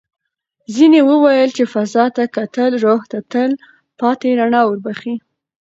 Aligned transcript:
ځینې 0.75 0.99
وویل 1.09 1.49
چې 1.57 1.63
فضا 1.73 2.05
ته 2.15 2.23
کتل 2.35 2.71
روح 2.85 3.01
ته 3.11 3.19
تل 3.31 3.51
پاتې 3.99 4.27
رڼا 4.39 4.61
وربښي. 4.65 5.15